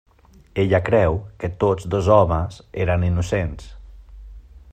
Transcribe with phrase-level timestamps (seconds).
[0.63, 3.73] Ella creu que tots dos homes eren innocents.